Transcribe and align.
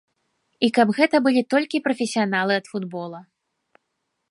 І 0.67 0.69
каб 0.77 0.93
гэта 0.99 1.15
былі 1.27 1.43
толькі 1.55 1.83
прафесіяналы 1.87 2.53
ад 2.61 2.65
футбола. 2.73 3.23